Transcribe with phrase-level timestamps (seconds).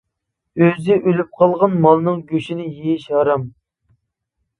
[0.61, 3.45] ئۆزى ئۆلۈپ قالغان مالنىڭ گۆشىنى يېيىش ھارام.